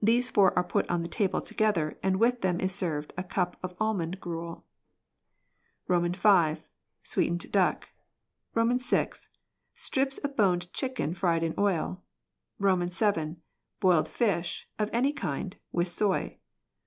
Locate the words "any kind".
14.94-15.56